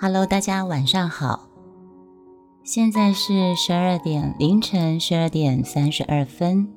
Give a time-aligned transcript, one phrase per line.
[0.00, 1.48] Hello，大家晚上好。
[2.62, 6.72] 现在是十二点，凌晨十二点三十二分。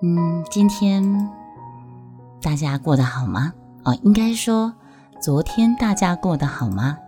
[0.00, 1.28] 嗯，今天
[2.40, 3.52] 大家过得好吗？
[3.84, 4.72] 哦，应该说
[5.20, 6.98] 昨天大家过得好吗？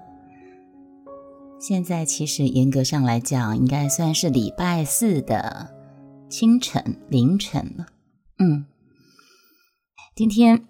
[1.61, 5.73] 现在其实严格上来讲，应该算是礼拜四的
[6.29, 7.87] 清晨凌晨了。
[8.41, 8.67] 嗯，
[10.17, 10.65] 今天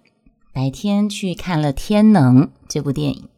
[0.53, 3.29] 白天去看了《天能》这部电影。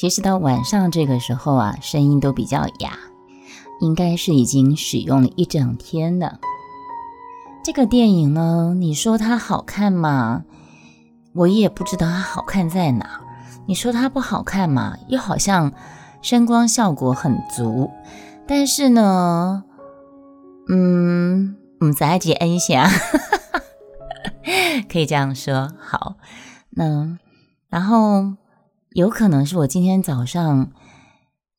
[0.00, 2.98] 其实到晚上这个时候啊，声音都比较哑，
[3.80, 6.40] 应该是已经使用了一整天了。
[7.62, 10.44] 这个电影呢，你说它好看吗？
[11.34, 13.20] 我也不知道它好看在哪。
[13.66, 15.70] 你说它不好看嘛，又好像
[16.22, 17.90] 声光效果很足。
[18.46, 19.64] 但是呢，
[20.70, 22.88] 嗯，嗯，再解恩一下，
[24.90, 25.70] 可以这样说。
[25.78, 26.16] 好，
[26.70, 27.18] 那
[27.68, 28.32] 然后。
[28.92, 30.72] 有可能是我今天早上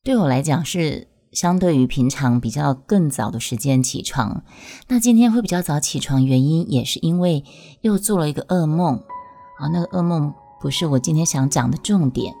[0.04, 4.44] 对我来讲是相对于平常比较更早的时间起床。
[4.88, 7.42] 那今天会比较早起床，原因也是因为
[7.80, 8.96] 又做了一个噩梦
[9.58, 9.68] 啊。
[9.72, 12.34] 那个噩梦不是我今天想讲的重点，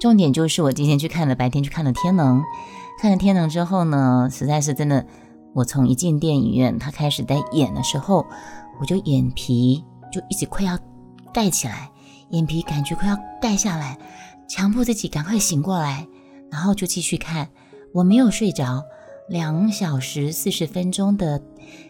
[0.00, 2.40] 重点就是我今天去看了白天去看了《天能》，
[2.98, 5.06] 看了《天能》之后呢，实在是真的，
[5.54, 8.24] 我从一进电影院，他开始在演的时候，
[8.80, 10.78] 我就眼皮就一直快要
[11.34, 11.91] 盖起来。
[12.32, 13.98] 眼皮感觉快要盖下来，
[14.48, 16.06] 强迫自己赶快醒过来，
[16.50, 17.48] 然后就继续看。
[17.92, 18.82] 我没有睡着，
[19.28, 21.42] 两小时四十分钟的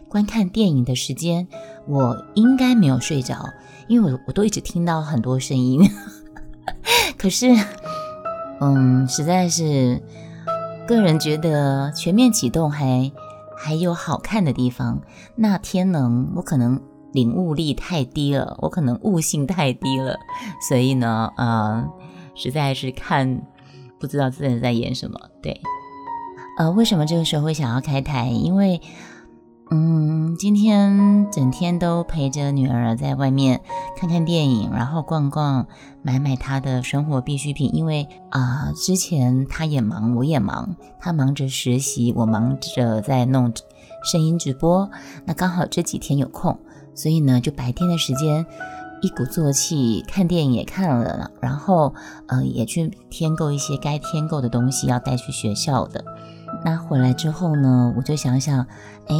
[0.09, 1.47] 观看电影的时间，
[1.87, 3.49] 我应该没有睡着，
[3.87, 5.89] 因为我我都一直听到很多声音。
[7.17, 7.55] 可是，
[8.59, 10.03] 嗯，实在是
[10.85, 13.09] 个人觉得全面启动还
[13.57, 15.01] 还有好看的地方。
[15.35, 16.81] 那天能，我可能。
[17.13, 20.17] 领悟力太低了，我可能悟性太低了，
[20.67, 21.87] 所以呢，呃，
[22.35, 23.41] 实在是看
[23.99, 25.19] 不知道自己在演什么。
[25.41, 25.61] 对，
[26.57, 28.27] 呃，为什么这个时候会想要开台？
[28.27, 28.81] 因为，
[29.71, 33.61] 嗯，今天整天都陪着女儿在外面
[33.95, 35.67] 看看电影，然后逛逛，
[36.01, 37.73] 买买她的生活必需品。
[37.75, 43.53] 因为啊，之前她也忙，我也忙，她忙着实习，我忙着在弄
[44.03, 44.89] 声音直播。
[45.25, 46.59] 那刚好这几天有空。
[46.95, 48.45] 所以呢，就白天的时间
[49.01, 51.93] 一鼓作气看电影也看了，然后
[52.27, 56.05] 呃也去添购一些该添购的东西要带去学校的。
[56.63, 58.65] 那回来之后呢，我就想想，
[59.07, 59.15] 哎，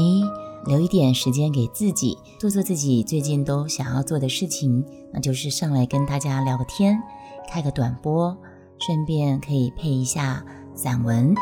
[0.65, 7.01] 留一点时间给自己，做做自己最近都想要做的事情，那就是上来跟大家聊个天，
[7.49, 8.37] 开个短播，
[8.79, 10.45] 顺便可以配一下
[10.75, 11.35] 散文。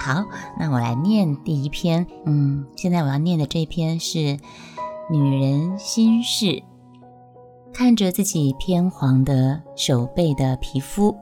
[0.00, 0.24] 好，
[0.58, 2.06] 那我来念第一篇。
[2.24, 4.38] 嗯，现在我要念的这篇是。
[5.10, 6.62] 女人心事，
[7.72, 11.14] 看着自己偏黄的手背的皮肤，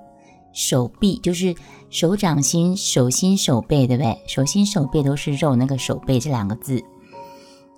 [0.52, 1.54] 手臂就是
[1.88, 4.22] 手掌心、手心、手背，对不对？
[4.26, 6.82] 手心、手背都是肉，那个手背这两个字，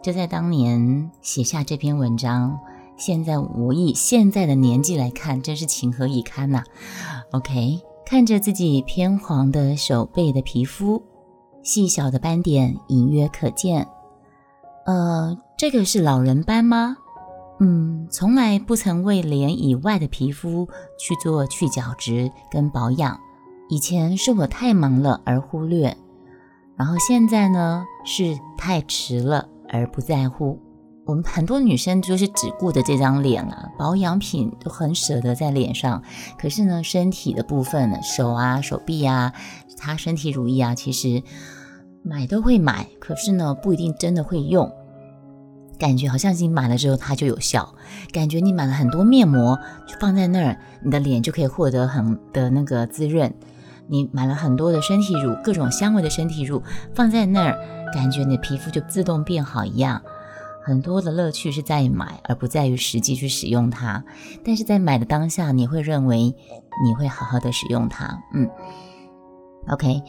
[0.02, 2.58] 就在当年写下这篇文章。
[2.96, 6.62] 现在我以现在的年纪来看，真是情何以堪呐
[7.30, 11.02] ！OK，看着自己偏黄的手背的皮肤，
[11.62, 13.88] 细小的斑点隐约可见。
[14.84, 16.96] 呃，这个是老人斑吗？
[17.60, 20.68] 嗯，从来不曾为脸以外的皮肤
[20.98, 23.20] 去做去角质跟保养。
[23.68, 25.96] 以前是我太忙了而忽略，
[26.74, 30.58] 然后现在呢是太迟了而不在乎。
[31.06, 36.02] 我们很多女生就是只顾着这张脸啊，保养品都很舍得在脸上，
[36.40, 39.32] 可是呢，身体的部分呢，手啊、手臂啊，
[39.76, 41.22] 擦身体乳液啊，其实。
[42.04, 44.68] 买都会买，可是呢，不一定真的会用。
[45.82, 47.74] 感觉好像你买了之后它就有效，
[48.12, 53.34] 感觉你买了很多面膜就放在那儿，你的脸就可以获得很的那个滋润。
[53.88, 56.62] 你买了很多的身体乳，各种香味的身体乳
[56.94, 57.58] 放在那儿，
[57.92, 60.00] 感觉你的皮肤就自动变好一样。
[60.64, 64.04] 很多的乐趣是在买，而不在于实际去使用它。
[64.44, 66.36] 但是在买的当下，你会认为
[66.84, 68.22] 你会好好的使用它。
[68.32, 68.48] 嗯
[69.68, 70.00] ，OK。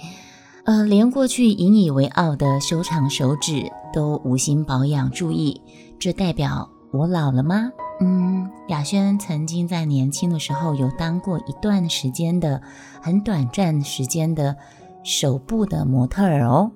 [0.66, 5.62] 呃，连过去引以为傲的修长手指都无心保养注意，
[6.00, 7.70] 这代表我老了吗？
[8.00, 12.62] 嗯，雅轩曾经在年轻的时候有当过一段时间的
[13.02, 14.56] 很短暂时间的
[15.04, 16.72] 手部的模特儿哦。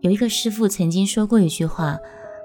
[0.00, 1.98] 有一个师傅曾经说过一句话，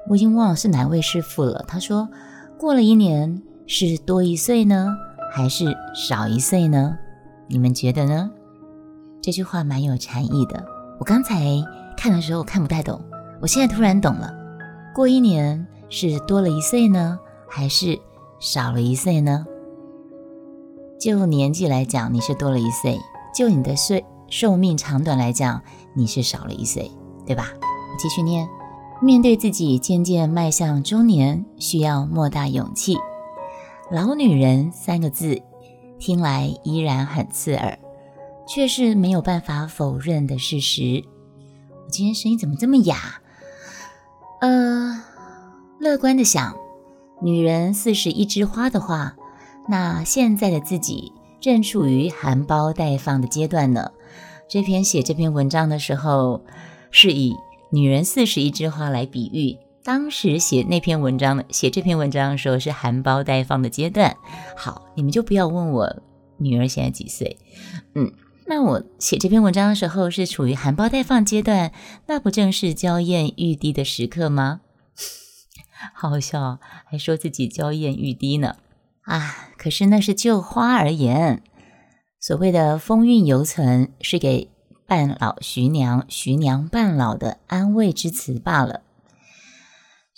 [0.10, 1.64] 我已经忘了是哪位师傅了。
[1.68, 2.10] 他说
[2.58, 4.88] ：“过了一年，是多一岁呢，
[5.32, 6.98] 还是少一岁呢？
[7.48, 8.32] 你们觉得呢？”
[9.22, 10.66] 这句话蛮有禅意的。
[11.00, 11.46] 我刚才
[11.96, 13.02] 看的时候看不太懂，
[13.42, 14.36] 我现在突然懂了。
[14.94, 17.18] 过一年是多了一岁呢，
[17.48, 17.98] 还是
[18.38, 19.46] 少了一岁呢？
[21.00, 22.98] 就年纪来讲，你是多了一岁；
[23.34, 25.64] 就你的岁寿命长短来讲，
[25.94, 26.92] 你是少了一岁，
[27.26, 27.48] 对吧？
[27.98, 28.46] 继续念：
[29.02, 32.98] 面对自己渐渐迈向中年，需要莫大勇气。
[33.90, 35.42] 老女人三个字，
[35.98, 37.80] 听来依然很刺耳，
[38.50, 41.04] 却是没有办法否认的事实。
[41.70, 43.22] 我今天声音怎么这么哑？
[44.42, 45.04] 呃，
[45.80, 46.58] 乐观的想，
[47.22, 49.16] 女人四十一枝花的话，
[49.68, 53.92] 那现在的自己正处于含苞待放的阶段呢。
[54.48, 56.44] 这篇写这篇文章的时候，
[56.90, 57.36] 是以
[57.72, 59.58] 女人四十一枝花来比喻。
[59.84, 64.18] 当时写那篇文章的，写这篇文章的时候是含苞待放的阶段。
[64.58, 66.02] 好，你们就不要问我
[66.38, 67.38] 女儿现在几岁。
[67.94, 68.12] 嗯，
[68.50, 71.72] 那我写这篇文章的时候是处于含苞待放阶段，
[72.08, 74.62] 那不正是娇艳欲滴的时刻吗？
[75.94, 76.58] 好笑，
[76.88, 78.56] 还说自己娇艳欲滴呢。
[79.04, 81.44] 啊，可是那是就花而言，
[82.20, 84.50] 所谓的风韵犹存，是给
[84.88, 88.82] 半老徐娘、徐娘半老的安慰之词罢了。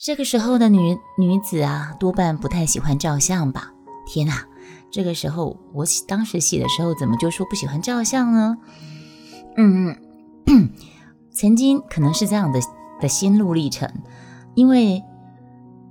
[0.01, 3.73] 这个时候的女女子啊，多半不太喜欢照相吧？
[4.07, 4.47] 天哪，
[4.91, 8.57] 这个时候我当时写的时候，怎么就说不喜欢照相呢？
[9.57, 9.95] 嗯，
[11.31, 12.59] 曾经可能是这样的
[12.99, 13.89] 的心路历程，
[14.55, 15.01] 因为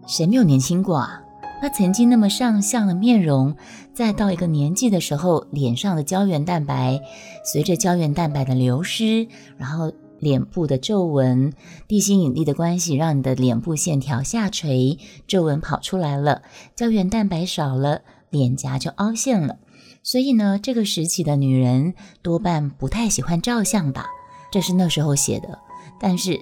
[0.07, 1.23] 谁没有年轻过啊？
[1.63, 3.57] 那曾经那么上相的面容，
[3.93, 7.01] 再到一个年纪的时候，脸上的胶原蛋白
[7.45, 9.93] 随着胶原蛋白的流失，然后。
[10.21, 11.55] 脸部的皱纹，
[11.89, 16.43] 地心引力的关系让你的脸部线条下垂，皱纹跑出来了，
[16.77, 19.59] 胶原蛋白少了，脸颊就凹陷了。
[20.03, 24.07] 所以呢，这个时期的女人多半不太喜欢照相吧？
[24.51, 25.59] 这是那时候写的。
[26.01, 26.41] 但是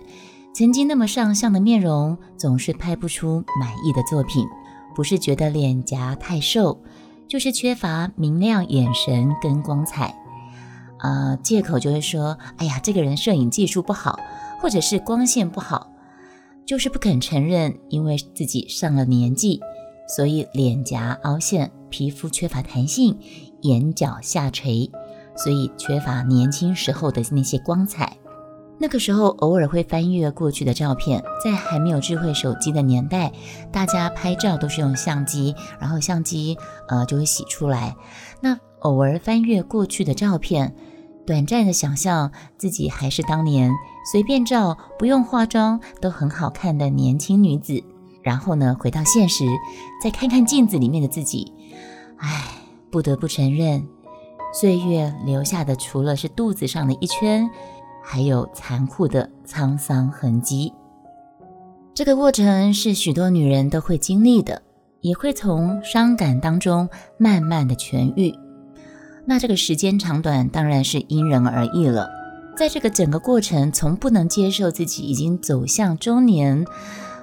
[0.55, 4.47] 曾经那么上相的面容，总是拍不出满意的作品，
[4.95, 6.81] 不是觉得脸颊太瘦，
[7.27, 10.15] 就是缺乏明亮眼神跟光彩。
[11.01, 14.19] 呃，借口就会说，哎呀，这个人摄影技术不好，
[14.61, 15.93] 或者是光线不好，
[16.65, 19.61] 就是不肯承认，因为自己上了年纪，
[20.09, 23.19] 所以脸颊凹陷，皮肤缺乏弹性，
[23.63, 24.91] 眼角下垂，
[25.37, 28.17] 所以缺乏年轻时候的那些光彩。
[28.81, 33.33] 那个时候偶尔会翻阅过去的照片，在还没有智慧手机的年代，
[33.71, 36.57] 大家拍照都是用相机，然后相机
[36.89, 37.97] 呃就会洗出来。
[38.41, 40.75] 那偶尔翻阅过去的照片。
[41.27, 43.71] 短暂的想象自己还是当年
[44.11, 47.85] 随便照不用化妆都很好看的年轻女子，
[48.29, 49.47] 然后呢，回到现实，
[50.03, 51.51] 再看看镜子里面的自己，
[52.19, 52.45] 唉，
[52.91, 53.89] 不得不承认，
[54.53, 57.49] 岁月留下的除了是肚子上的一圈，
[58.05, 60.75] 还有残酷的沧桑痕迹。
[61.95, 64.61] 这个过程是许多女人都会经历的，
[65.01, 66.87] 也会从伤感当中
[67.17, 68.35] 慢慢的痊愈。
[69.25, 72.11] 那这个时间长短当然是因人而异了。
[72.59, 76.67] 在这个整个过程，从不能接受自己已经走向中年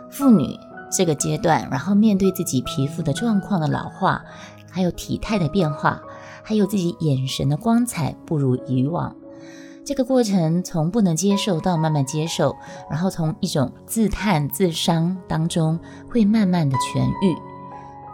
[0.10, 0.58] 妇女
[0.92, 4.24] 这个阶段，然后面对自己皮肤的状况的老化，
[4.70, 6.02] 还有体态的变化，
[6.44, 9.16] 还有自己眼神的光彩不如以往，
[9.84, 12.56] 这个过程从不能接受到慢慢接受，
[12.90, 15.80] 然后从一种自叹自伤当中
[16.10, 17.36] 会慢慢的痊愈。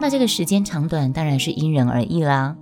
[0.00, 2.56] 那这个时间长短当然是因人而异啦。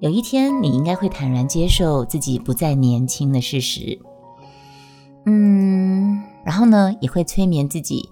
[0.00, 3.98] 有一天，你应该会坦然接受自己不再年轻的事实，
[5.30, 8.08] 嗯，然后呢，也会催眠自己，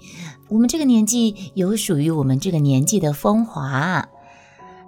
[0.51, 4.07] 我们这个年纪有属于我们这个年纪的风华。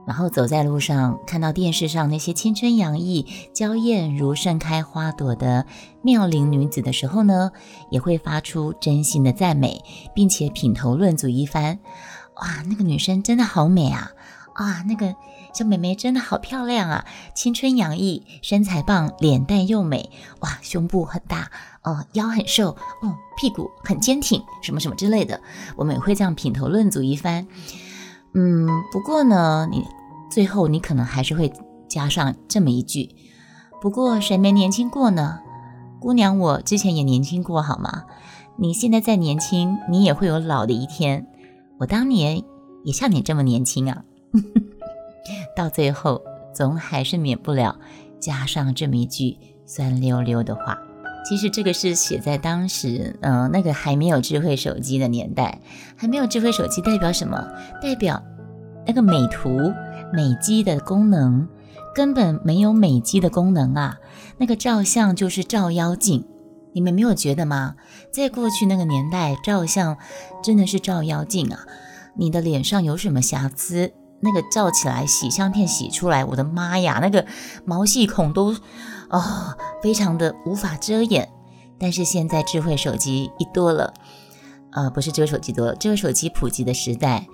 [0.07, 5.65] 然后走在路上，看到电视上那些青春洋溢、娇艳如盛开花朵的
[6.03, 7.51] 妙龄女子的时候呢，
[7.91, 9.83] 也会发出真心的赞美，
[10.15, 11.79] 并且品头论足一番。
[12.37, 14.11] 哇，那个女生真的好美啊！
[14.53, 15.15] 啊，那个。
[15.55, 17.05] 小美眉真的好漂亮啊，
[17.35, 21.51] 青春洋溢，身材棒，脸蛋又美，哇，胸部很大，
[21.89, 25.41] 哦，腰很瘦，哦，屁股很坚挺，什么什么之类的，
[25.75, 27.47] 我们也会这样品头论足一番。
[28.35, 29.87] 嗯，不过呢，你
[30.31, 31.51] 最后你可能还是会
[31.89, 33.09] 加上这么一句：
[33.81, 35.41] 不过谁没年轻过呢？
[35.99, 38.05] 姑娘，我之前也年轻过，好吗？
[38.57, 41.27] 你现在再年轻，你也会有老的一天。
[41.79, 42.43] 我当年
[42.85, 44.05] 也像你这么年轻啊。
[45.57, 46.21] 到最后，
[46.55, 47.79] 总还是免不了
[48.21, 50.79] 加上这么一句酸溜溜的话。
[51.29, 55.61] 其实这个是写在当时，嗯，那个还没有智慧手机的年代。
[55.95, 57.47] 还没有智慧手机代表什么？
[57.83, 58.23] 代表
[58.87, 59.51] 那个美图、
[60.11, 61.47] 美肌的功能
[61.95, 63.99] 根本没有美肌的功能啊！
[64.39, 66.25] 那个照相就是照妖镜，
[66.73, 67.75] 你们没有觉得吗？
[68.11, 69.99] 在过去那个年代，照相
[70.43, 71.61] 真的是照妖镜啊！
[72.17, 73.93] 你的脸上有什么瑕疵？
[74.21, 77.27] 那个照起来洗相片洗出来，我的妈呀，那个
[77.65, 78.57] 毛细孔都
[79.11, 81.29] 哦，非常的无法遮掩。
[81.79, 83.95] 但是现在智慧手机一多了，
[84.73, 87.27] 呃，不是智慧手机多了，智慧手机普及的时代，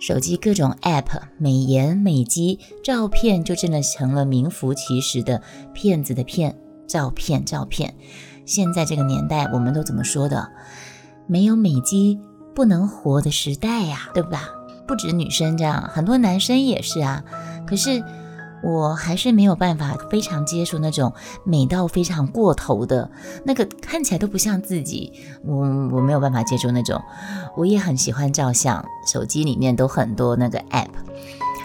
[0.00, 5.40] 手机各种 App 美颜美肌照片就真的成了名副其实的
[5.72, 7.94] 骗子的骗照片照片。
[8.44, 10.50] 现在这个年代，我们都怎么说的？
[11.28, 12.18] 没有美肌
[12.56, 14.48] 不能活的时代呀，对吧？
[14.88, 17.22] 不止女生这样，很多男生也是啊。
[17.64, 18.02] 可是
[18.62, 21.12] 我还是没有办法非常接受那种
[21.44, 23.10] 美到非常过头的
[23.44, 25.12] 那个，看起来都不像自己。
[25.44, 25.56] 我
[25.90, 27.02] 我没有办法接受那种。
[27.56, 30.88] 我也很喜欢照相，手机里面都很多那个 app。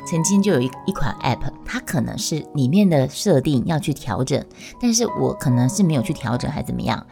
[0.09, 4.43] 曾经就有一一款 app，它可能是里面的设定要去调整，
[4.81, 7.05] 但是我可能是没有去调整，还怎么样？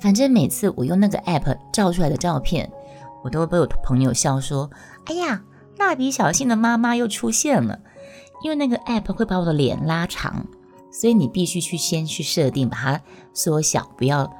[0.00, 2.70] 反正每次我用那个 app 照出来的照片，
[3.22, 4.70] 我都会被我朋友笑说
[5.06, 5.42] ：“哎呀，
[5.76, 7.78] 蜡笔小新的妈妈又出现了。”
[8.42, 10.46] 因为那个 app 会把我的脸拉长，
[10.90, 13.00] 所以你必须去先去设定，把它
[13.32, 14.30] 缩小，不要。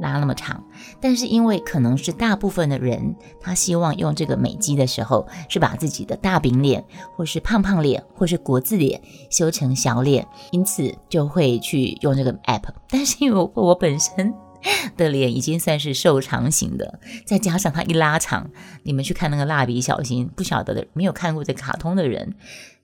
[0.00, 0.64] 拉那么长，
[0.98, 6.82] 但是因为可能是大部分的人，他希望用这个美肌的时候，是把自己的大饼脸，
[7.14, 12.62] 或是胖胖脸，或是国字脸修成小脸，因此就会去用这个 app。
[12.88, 14.32] 但是因为我我本身
[14.96, 18.50] 的脸已经算是瘦长型的，再加上它一拉长，
[18.84, 22.36] 你们去看那个蜡笔小新，不晓得的没有看过这卡通的人，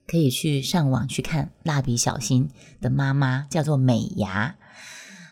[0.07, 2.49] 可以去上网去看蜡笔小新
[2.79, 4.55] 的妈妈叫做美伢。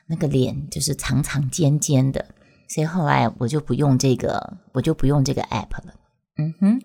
[0.08, 2.26] 那个脸就是长长尖尖的，
[2.70, 5.96] 所以后来我就不用这个，我就不用这个 app 了。
[6.38, 6.80] 嗯哼，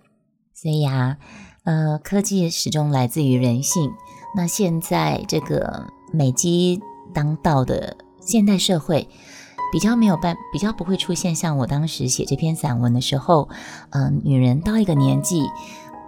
[0.55, 1.19] 所以呀，
[1.65, 3.91] 呃，科技始终来自于人性。
[4.35, 6.81] 那现在这个美肌
[7.13, 9.07] 当道的现代社会，
[9.73, 13.51] 比较没有办，比较不会出现像我当时写这篇散文的时候，
[13.91, 15.43] 嗯，女人到一个年纪，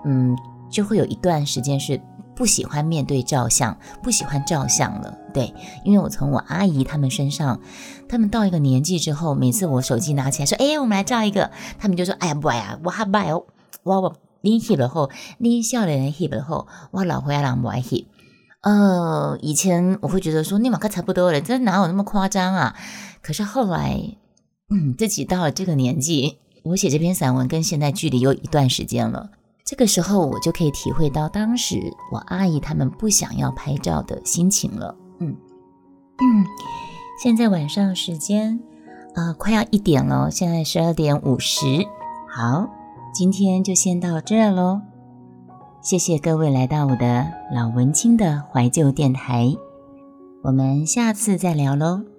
[0.06, 0.38] 嗯，
[0.72, 2.00] 就会有一段时间是。
[2.34, 5.18] 不喜欢面对照相，不喜欢照相了。
[5.34, 7.60] 对，因为我从我阿姨他们身上，
[8.08, 13.44] 他们到一个年纪之后，每次我手机拿起来说：“哎，我们来照一个。”他们就说：“哎呀，不呀，我还不爱哦，
[13.82, 18.06] 我我你 hip 了后，你笑脸人 hip 了后，我老回来人不爱 hip。”
[18.64, 22.74] 呃，以前我会觉得说你马克差不多了，这哪有那么夸张啊？
[23.20, 24.16] 可是后来，
[24.70, 29.30] 嗯，自己到了这个年纪，我写这篇散文跟现在距离有一段时间了。
[29.72, 34.94] 这个时候，我就可以体会到当时我阿姨他们不想要拍照的心情了。
[35.18, 35.34] 嗯
[36.18, 36.44] 嗯，
[37.22, 38.60] 现在晚上时间
[39.14, 41.86] 啊，快要一点了，现在十二点五十。
[42.28, 42.68] 好，
[43.14, 44.82] 今天就先到这喽。
[45.80, 49.56] 谢谢各位来到我的老文青的怀旧电台，
[50.42, 52.11] 我们下次再聊喽。